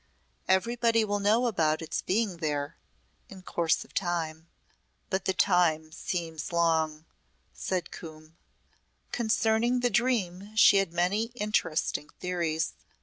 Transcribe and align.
"Everybody 0.47 1.05
will 1.05 1.19
know 1.19 1.45
about 1.45 1.79
its 1.79 2.01
being 2.01 2.37
there 2.37 2.75
in 3.29 3.43
course 3.43 3.85
of 3.85 3.93
time." 3.93 4.47
"But 5.11 5.25
the 5.25 5.33
time 5.35 5.91
seems 5.91 6.51
long," 6.51 7.05
said 7.53 7.91
Coombe. 7.91 8.35
Concerning 9.11 9.81
the 9.81 9.91
dream 9.91 10.55
she 10.55 10.77
had 10.77 10.91
many 10.91 11.25
interesting 11.35 12.09
theories. 12.19 12.73